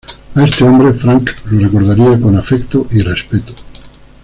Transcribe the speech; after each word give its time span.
A 0.33 0.43
este 0.45 0.63
hombre, 0.63 0.93
Frank 0.93 1.29
lo 1.51 1.59
recordaría 1.59 2.19
con 2.19 2.35
afecto 2.35 2.87
y 2.89 3.03
respeto. 3.03 3.53